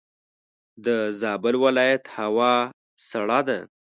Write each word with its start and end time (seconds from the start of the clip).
دزابل 0.85 1.55
ولایت 1.65 2.03
هوا 2.17 2.53
سړه 3.09 3.39
ده. 3.47 3.59